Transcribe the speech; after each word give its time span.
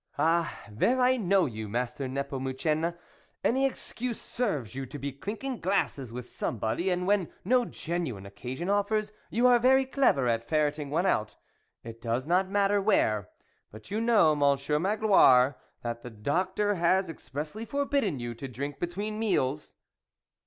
"Ah! 0.17 0.63
there 0.67 0.99
I 0.99 1.15
know 1.15 1.45
you, 1.45 1.69
Master 1.69 2.07
N6pomucene; 2.07 2.97
any 3.43 3.67
excuse 3.67 4.19
serves 4.19 4.73
you 4.73 4.87
to 4.87 4.97
be 4.97 5.11
clinking 5.11 5.59
glasses 5.59 6.11
with 6.11 6.27
somebody, 6.27 6.89
and 6.89 7.05
when 7.05 7.31
no 7.45 7.65
genuine 7.65 8.25
occasion 8.25 8.67
offers, 8.67 9.13
you 9.29 9.45
are 9.45 9.59
very 9.59 9.85
clever 9.85 10.25
at 10.27 10.49
ferreting 10.49 10.87
out 10.87 11.03
one, 11.03 11.27
it 11.91 12.01
does 12.01 12.25
not 12.25 12.49
matter 12.49 12.81
where. 12.81 13.29
But 13.69 13.91
you 13.91 14.01
know, 14.01 14.33
Mon 14.35 14.57
sieur 14.57 14.79
Magloire, 14.79 15.57
that 15.83 16.01
the 16.01 16.09
doctor 16.09 16.73
has 16.73 17.07
ex 17.07 17.29
pressly 17.29 17.67
forbidden 17.67 18.17
you 18.19 18.33
to 18.33 18.47
drink 18.47 18.79
between 18.79 19.19
meals." 19.19 19.75